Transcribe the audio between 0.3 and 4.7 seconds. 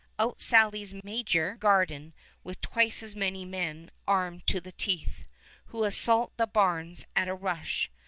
sallies Major Garden with twice as many men armed to